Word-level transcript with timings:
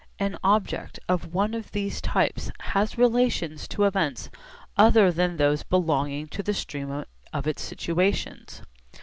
An 0.17 0.35
object 0.43 0.99
of 1.07 1.31
one 1.31 1.53
of 1.53 1.73
these 1.73 2.01
types 2.01 2.49
has 2.61 2.97
relations 2.97 3.67
to 3.67 3.83
events 3.83 4.31
other 4.75 5.11
than 5.11 5.37
those 5.37 5.61
belonging 5.61 6.27
to 6.29 6.41
the 6.41 6.55
stream 6.55 7.05
of 7.31 7.45
its 7.45 7.61
situations. 7.61 8.63